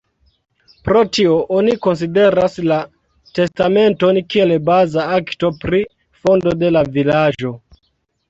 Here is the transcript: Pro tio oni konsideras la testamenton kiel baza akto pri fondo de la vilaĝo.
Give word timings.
Pro 0.87 1.01
tio 1.17 1.33
oni 1.57 1.73
konsideras 1.87 2.55
la 2.71 2.79
testamenton 3.39 4.19
kiel 4.35 4.55
baza 4.71 5.05
akto 5.19 5.51
pri 5.65 5.83
fondo 6.23 6.57
de 6.63 6.73
la 6.79 6.83
vilaĝo. 6.97 7.53